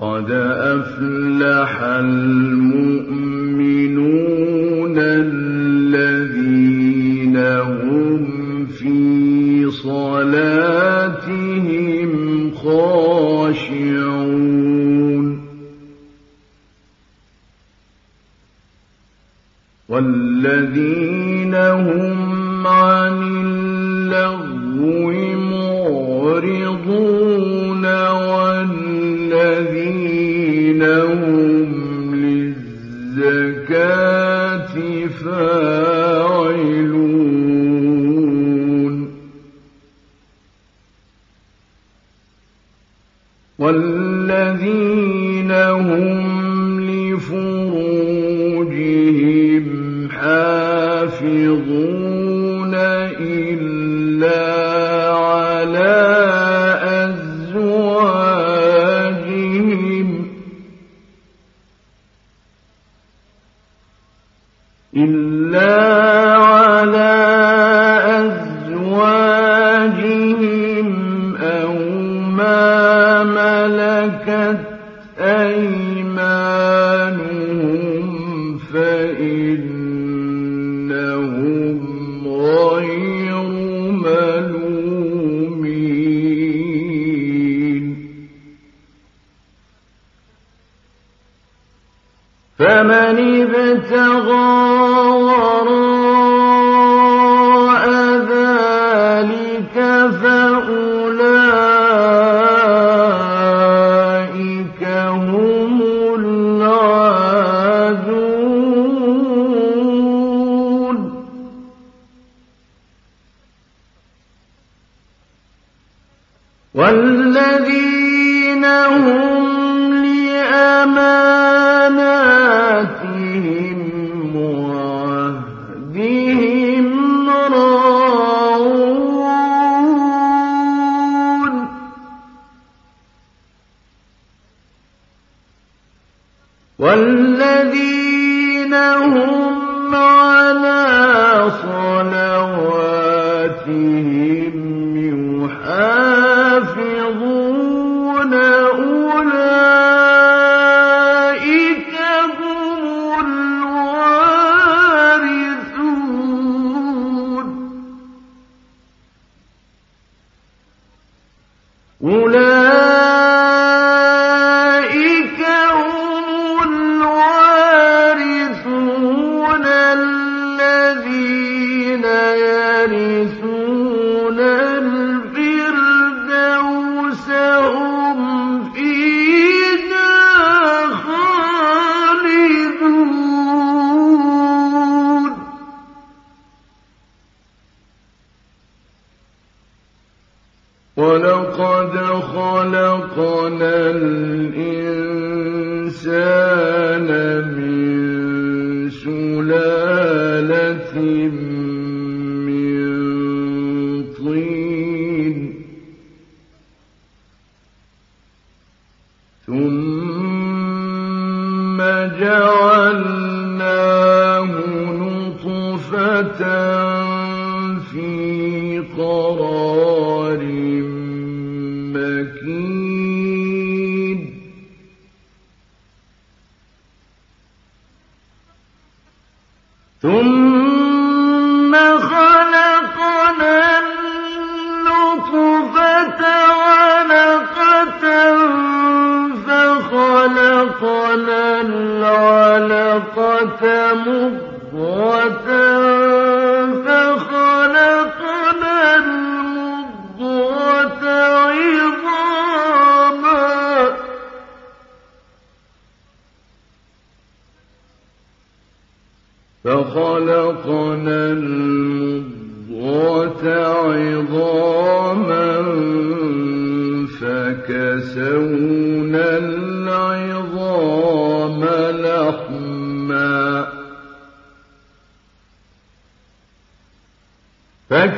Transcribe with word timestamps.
قد 0.00 0.30
أفلح 0.30 1.82
المؤمن 1.82 3.37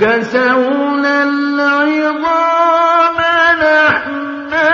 كسونا 0.01 1.23
العظام 1.23 3.19
لحما 3.61 4.73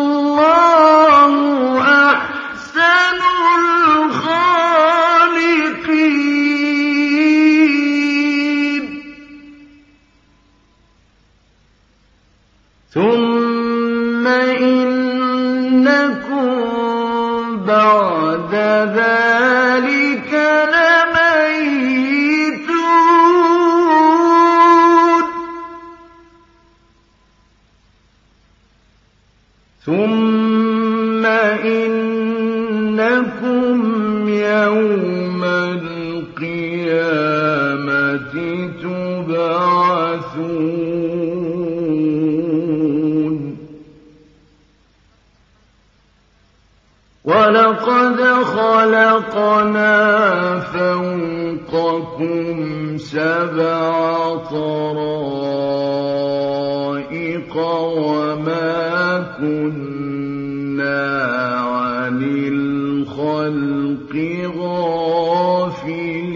يعرفون 40.40 42.30
ولقد 47.24 48.20
خلقنا 48.44 49.90
فوقكم 50.60 52.48
سبع 52.98 54.36
طرائق 54.36 55.30
وما 57.96 59.18
كنا 59.40 61.00
عن 61.60 62.22
الخلق 62.52 64.12
غافلين. 64.58 66.29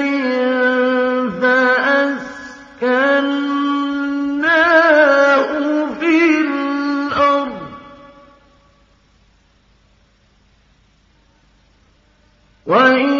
فَأَسْكَنَّاهُ 1.40 2.30
فِي 6.00 6.14
الْأَرْضِ 6.40 7.58
ۖ. 7.68 7.70
وَإِنَّ 12.66 13.17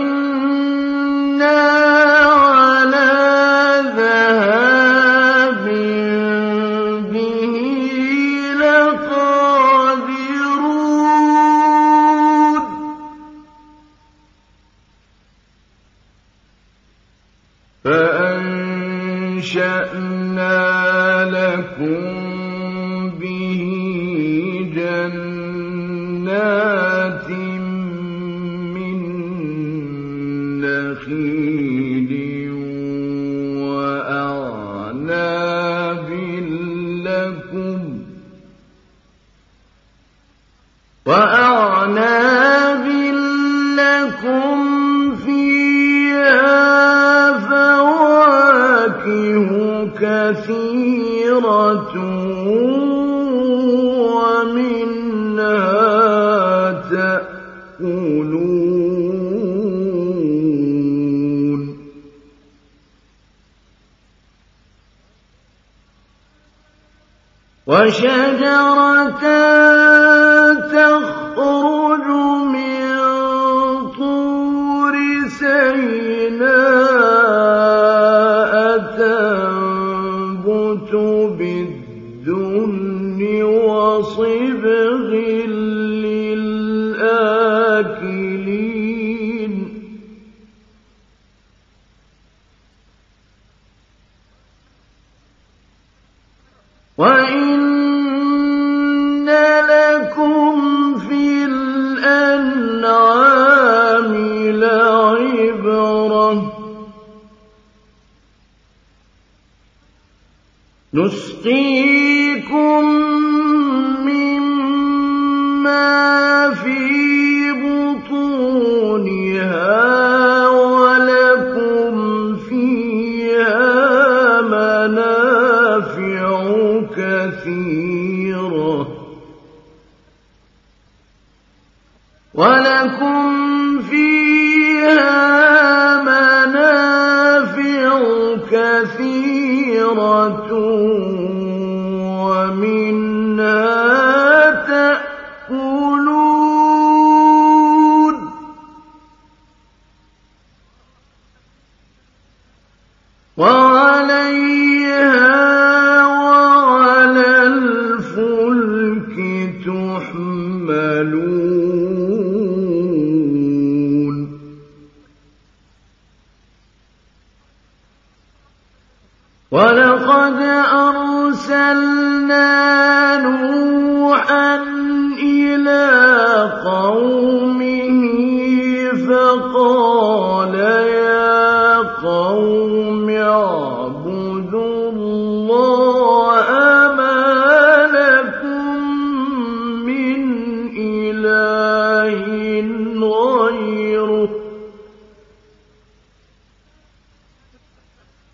وإن 96.98 97.67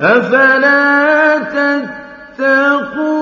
أفلا 0.05 1.39
تتقون؟ 2.39 3.15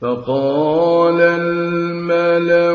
فقال 0.00 1.20
الملأ 1.20 2.72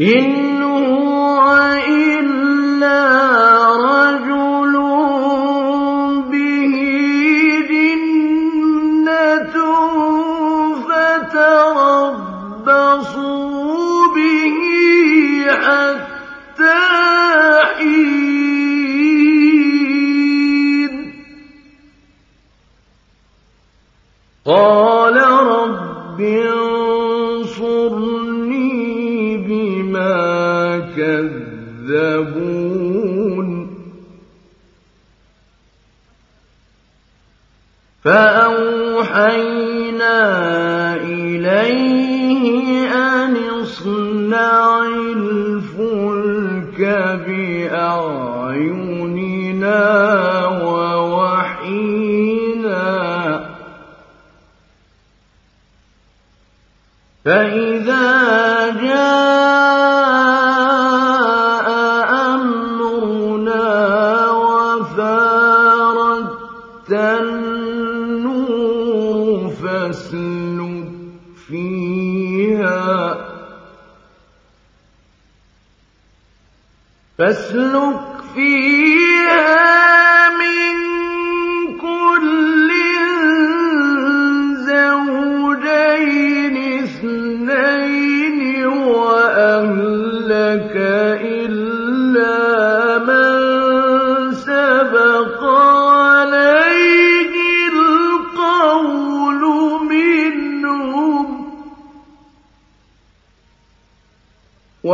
إن 0.00 0.49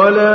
ولا 0.06 0.35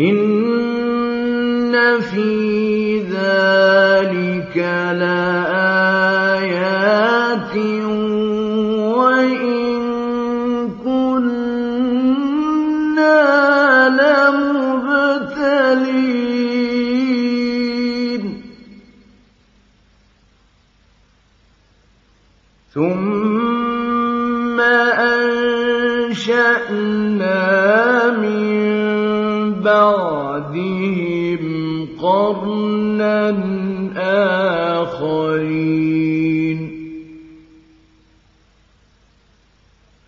إِنَّ 0.00 1.74
فِي 2.00 2.98
ذَٰلِكَ 2.98 4.56
لَآيَاتٍ 4.56 5.49
آخَرِينَ. 34.76 35.40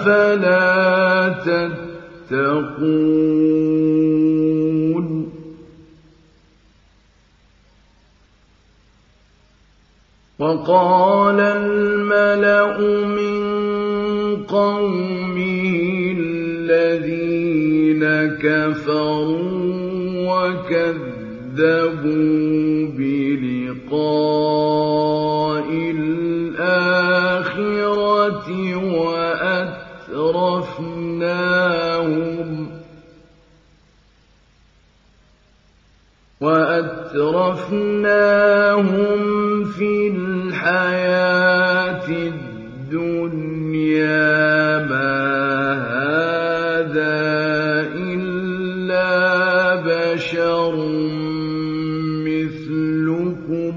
أَفَلَا 0.00 1.28
تَتَّقُونَ؟ 2.30 2.70
وَقَالَ 10.38 11.40
الْمَلَأُ 11.40 12.78
مِن 13.04 13.36
قَوْمِهِ 14.48 15.74
الَّذِينَ 16.18 18.02
كَفَرُوا 18.40 19.60
وَكَذَّبُوا 20.32 21.20
بِلِقَاءِ 22.96 24.08
الْآخِرَةِ 25.96 26.90
وَأَتْرَفْنَاهُمْ 36.40 38.04
فِي 39.64 40.08
الْحَيَاةِ 40.08 42.08
الدُّنْيَا 42.90 44.28
مَا 44.88 45.20
هَٰذَا 45.92 47.20
إِلَّا 47.92 49.12
بَشَرٌ 49.84 50.72
مِّثْلُكُمْ 52.24 53.76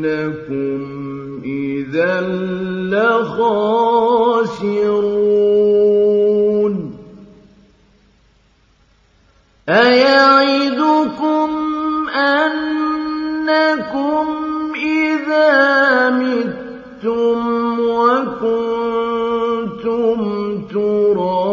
إِذًا 1.43 2.21
لَّخَاسِرُونَ 2.87 3.97
تُرَابًا 21.06 21.45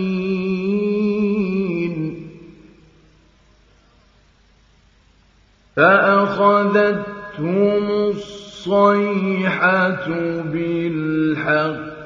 فأخذتهم 5.75 7.85
الصيحة 8.09 10.07
بالحق 10.53 11.97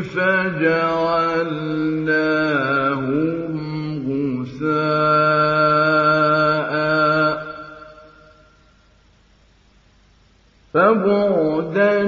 فجعلناهم 0.00 1.02
غثاء. 4.08 5.41
فبعدا 10.74 12.02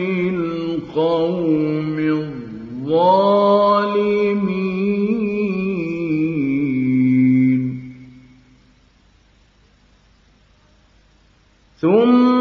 للقوم 0.00 1.98
الظالمين. 1.98 3.24
ثم 11.80 12.33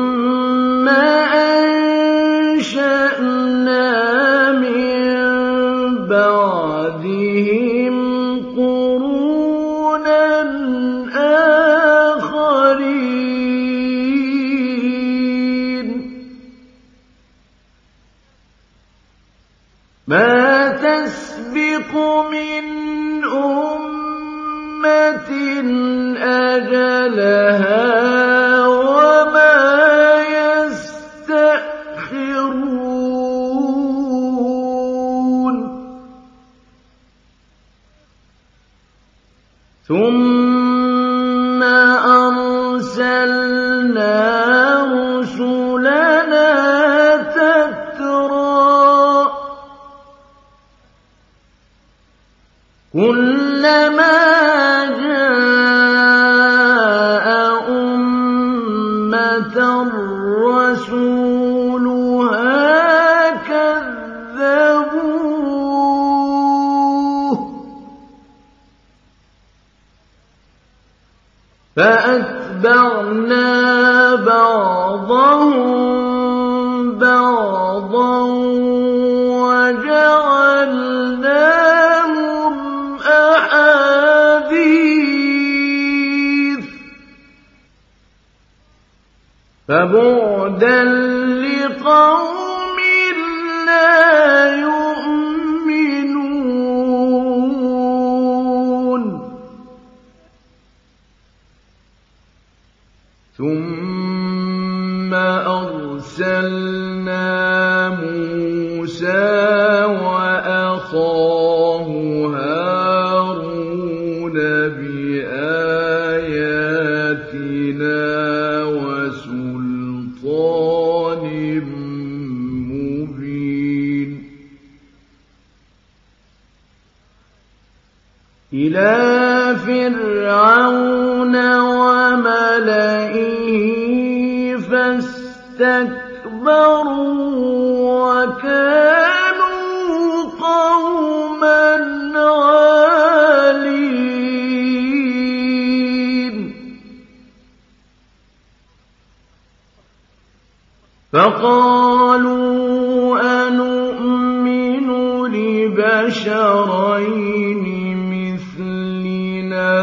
بشرين 155.77 157.65
مثلنا 158.13 159.73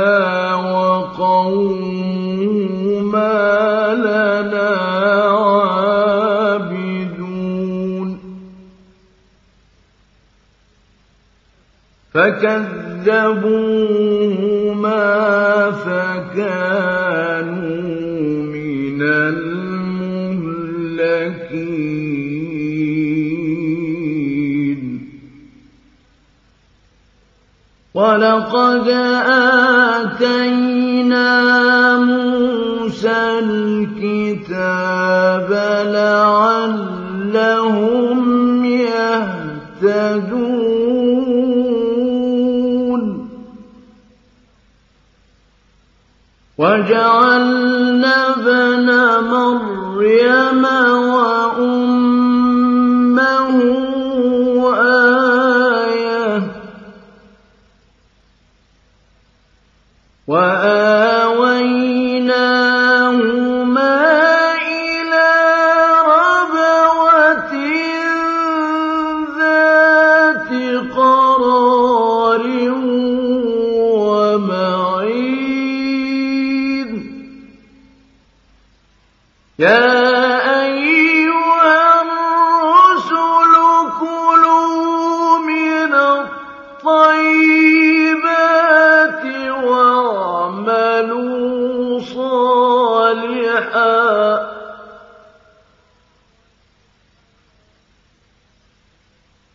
وقوم 0.55 1.81
لنا 3.95 4.71
عابدون. 5.31 6.11
فكذبوهما 12.15 13.31
فكان 15.71 17.00
وَلَقَدْ 27.95 28.89
آتَيْنَا 29.99 31.31
مُوسَى 31.99 33.39
الْكِتَابَ 33.43 35.51
لَعَلَّهُمْ 35.91 38.21
يَهْتَدُونَ 38.65 40.21
وَجَعَلْنَا 46.59 48.17
ابْنَ 48.37 48.89
مَرْيَمَ 49.35 50.63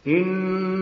إن 0.08 0.74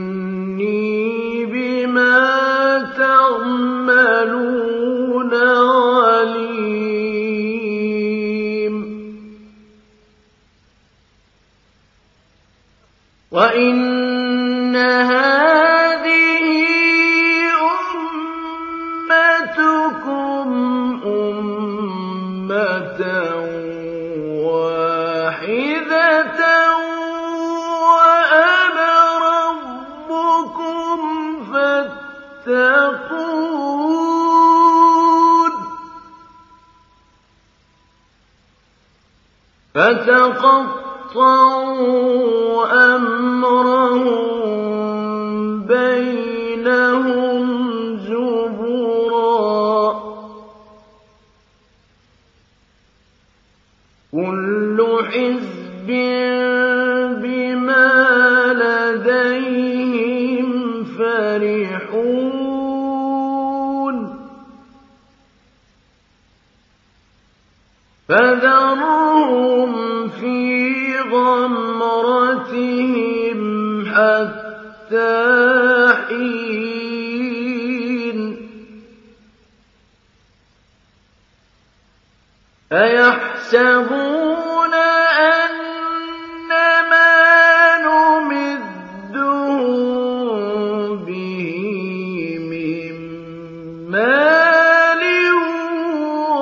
مَالٍ 93.94 95.04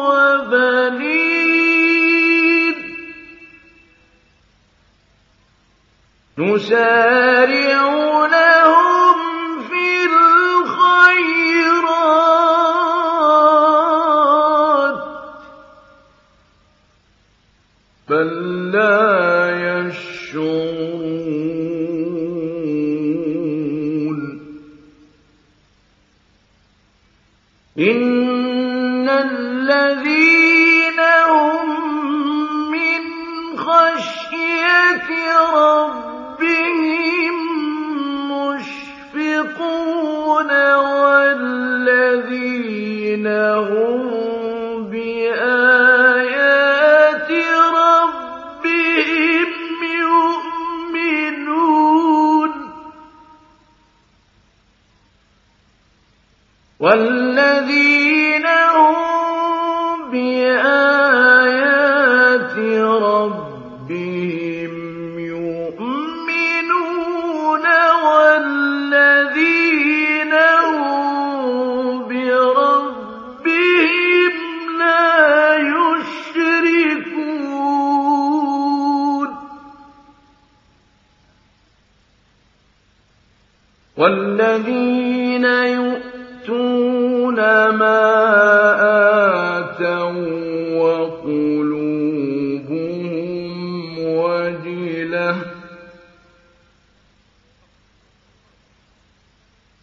وَبَنِينَ. 0.07 1.21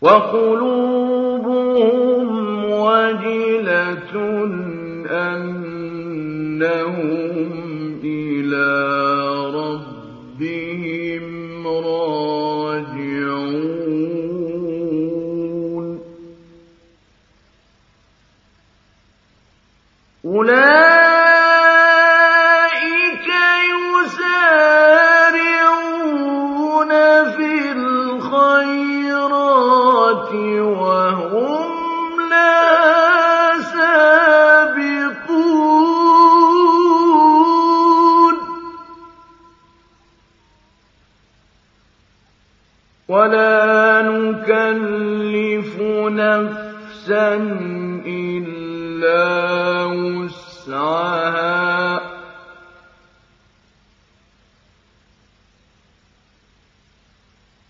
وقلوبهم 0.02 1.88
وجلة 2.70 4.12
نفسا 46.08 47.34
إلا 48.06 49.84
وسعها. 49.84 51.68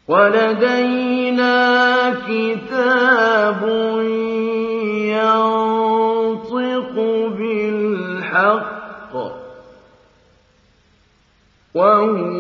ولدينا 0.09 1.57
كتاب 2.29 3.63
ينطق 5.13 6.95
بالحق 7.39 9.15
وهو 11.75 12.38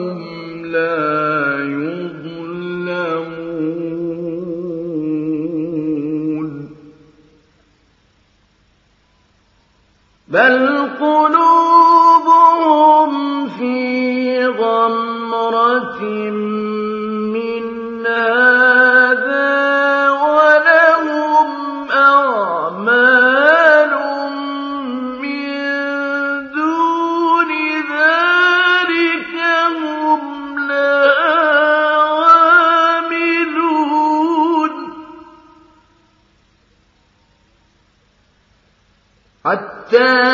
عَذَابٍ 40.02 40.27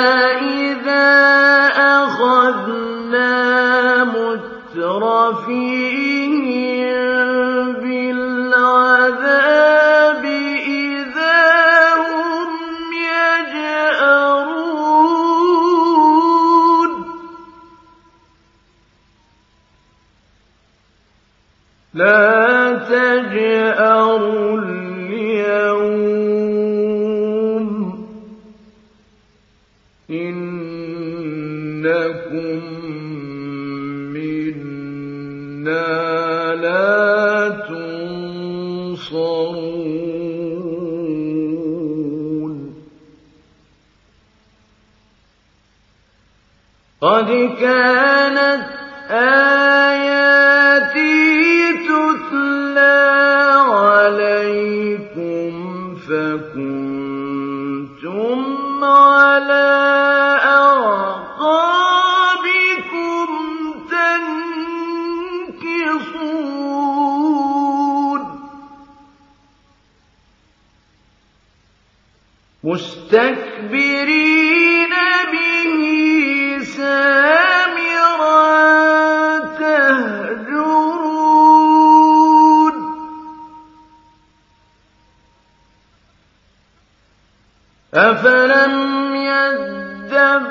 أفلم 87.96 89.14
يدبروا 89.14 90.48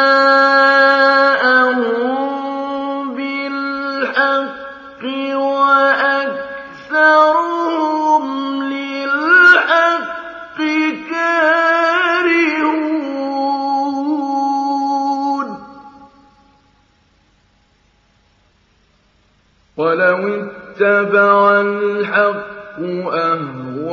اتبع 20.73 21.61
الحق 21.61 22.79
أهواءهم 23.13 23.83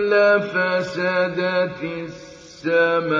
لفسدت 0.00 1.82
السماوات 2.62 3.16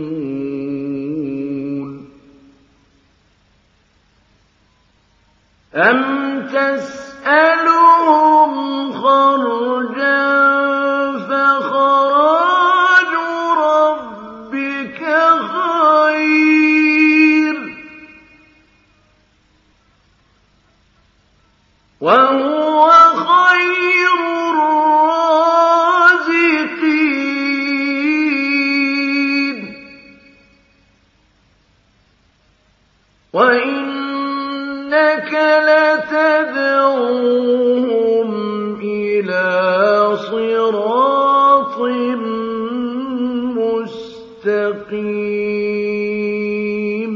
مستقيم 44.93 47.13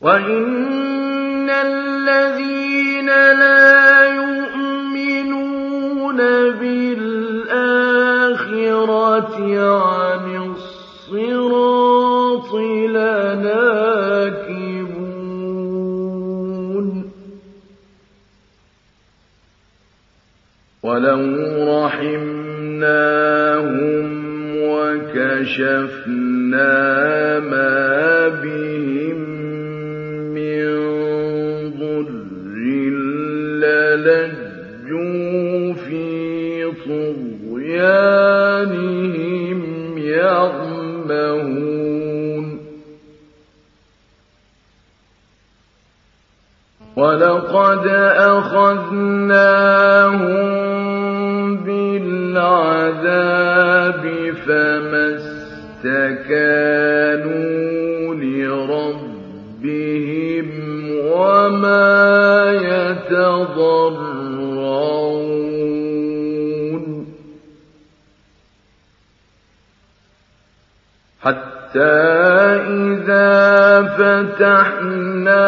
وإن 0.00 1.50
الذين 1.50 3.06
لا 3.06 4.14
يؤمنون 4.14 6.16
بالآخرة 6.58 7.36
عن 9.84 10.24
الصراط 11.10 12.54
لناكبون. 12.94 14.46
ولو 20.82 21.20
رحمناهم 21.84 22.31
وكشفنا 25.52 27.38
ما 27.40 28.28
بهم 28.28 29.18
من 30.34 30.64
ضر 31.78 32.12
للجوا 34.06 35.74
في 35.74 36.72
طغيانهم 37.52 37.98
يعمهون 39.98 41.42
ولقد 46.96 47.86
أخذناهم 48.16 49.32
بالعذاب 51.64 52.82
فما 54.46 55.31
استكانوا 55.84 57.34
لربهم 58.14 59.68
وما 61.04 62.52
يتضرعون 62.52 63.42
حتى 71.20 71.80
إذا 72.68 73.82
فتحنا 73.98 75.46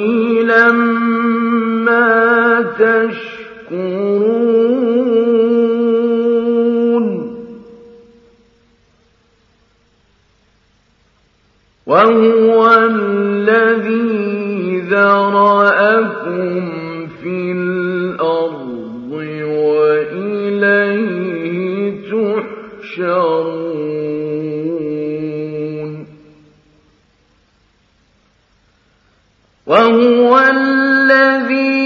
وهو 29.95 30.39
الذي 30.39 31.85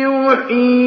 يحيي 0.00 0.85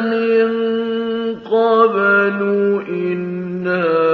من 0.00 0.50
قبل 1.36 2.40
إنها 2.88 4.09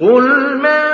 قل 0.00 0.56
من 0.56 0.87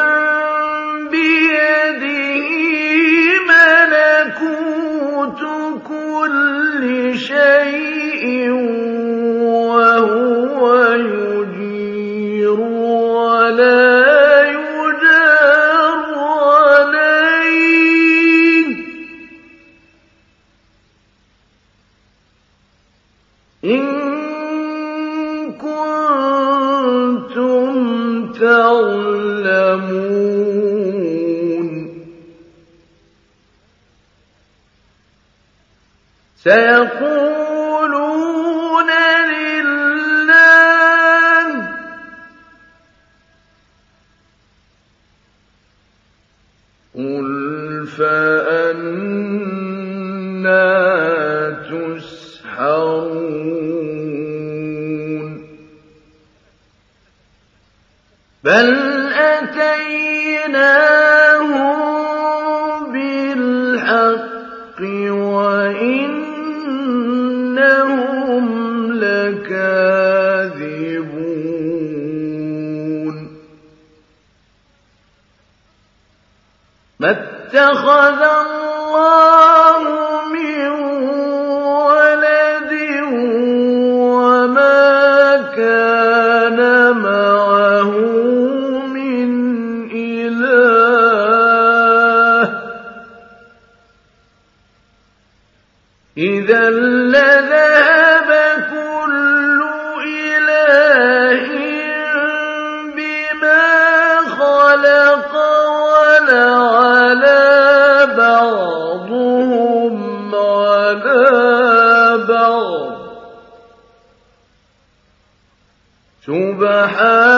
سحاب 116.85 117.34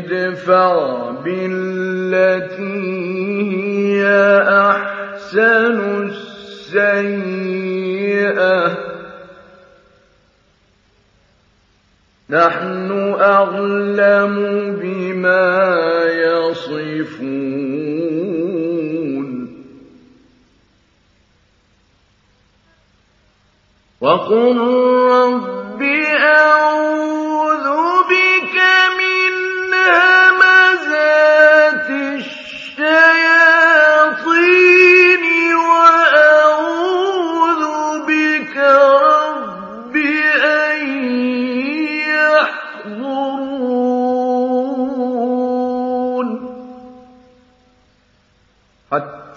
ادفع 0.00 1.10
بالتي 1.10 2.60
هي 3.52 4.04
أحسن 4.48 5.78
السيئة. 6.70 7.40
نحن 12.30 13.16
أعلم 13.20 14.34
بما 14.82 15.68
يصفون. 16.06 17.50
وقل 24.00 24.56
رب 25.12 25.82
أعلم 25.82 26.79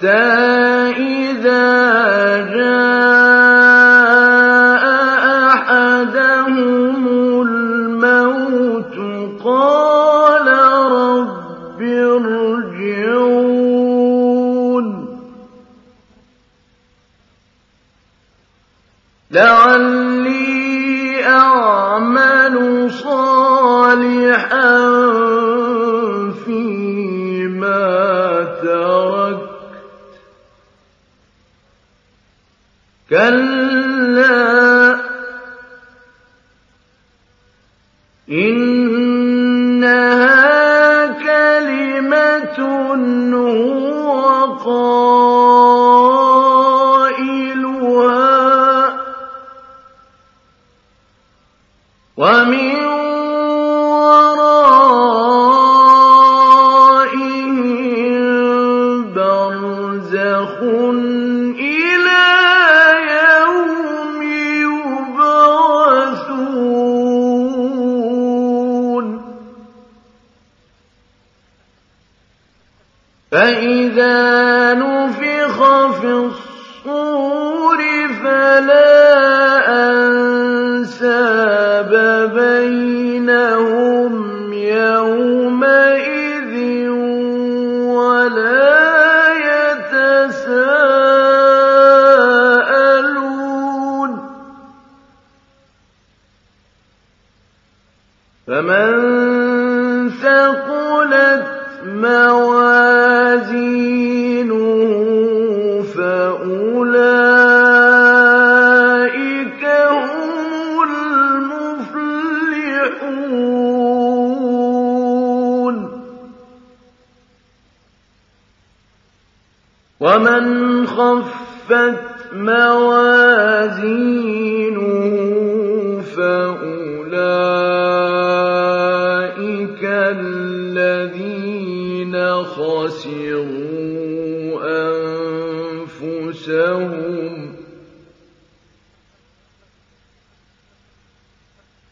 حَتَّى 0.04 0.53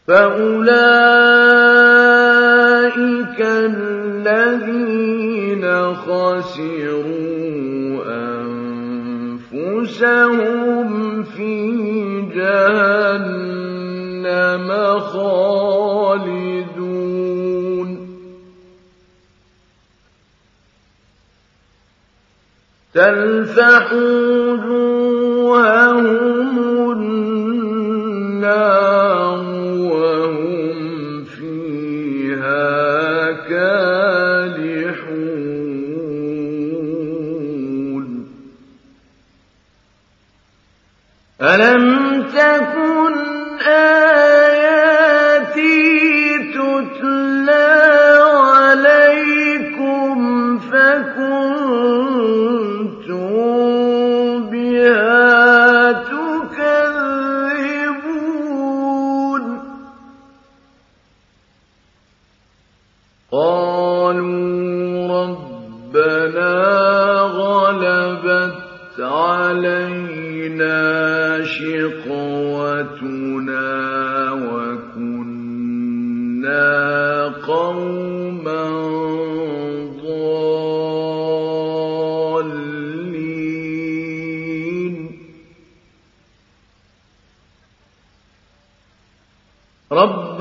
فأولئك 0.08 1.02
الذين 3.40 4.84
خسروا 5.94 7.42
أنفسهم 9.52 11.22
في 11.22 11.52
جهنم 12.34 13.48
خالدون 15.00 16.42
تلفحون 22.94 24.31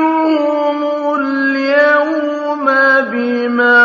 اليوم 1.21 2.67
بما 3.13 3.81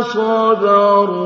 صبروا 0.00 1.25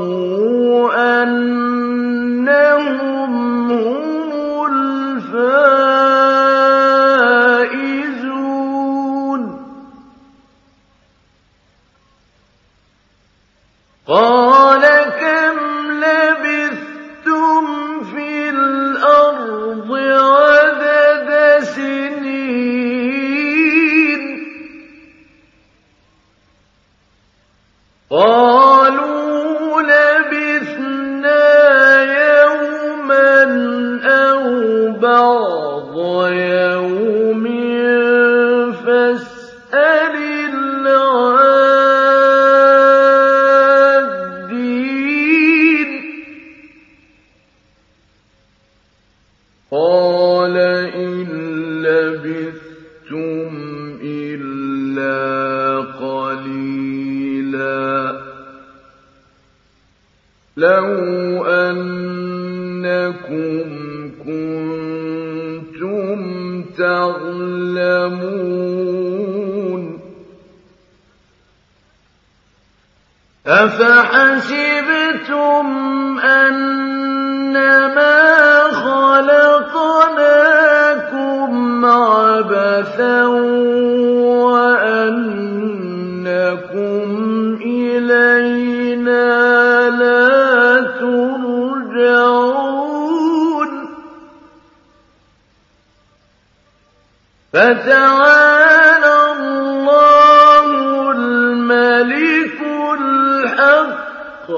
فتعالى 97.53 99.15
الله 99.37 100.65
الملك 101.11 102.59
الحق. 102.99 104.49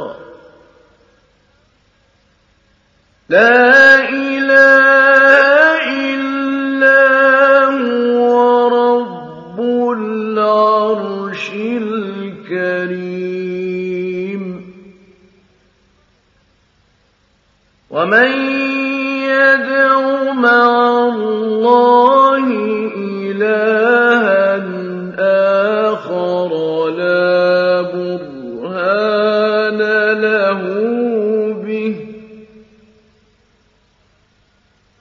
لا 3.30 3.63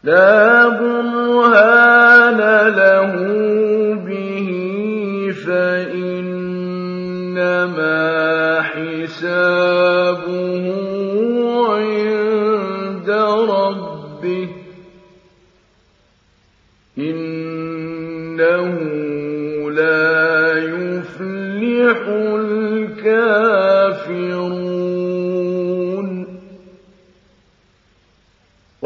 لا 0.04 0.41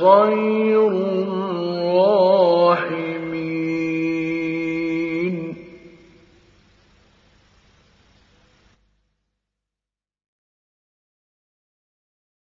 خير 0.00 0.79